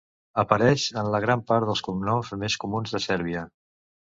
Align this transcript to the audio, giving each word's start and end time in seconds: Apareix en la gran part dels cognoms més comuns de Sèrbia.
Apareix 0.43 0.85
en 1.01 1.09
la 1.15 1.19
gran 1.27 1.43
part 1.51 1.67
dels 1.71 1.83
cognoms 1.89 2.33
més 2.45 2.59
comuns 2.65 2.97
de 2.97 3.03
Sèrbia. 3.07 3.45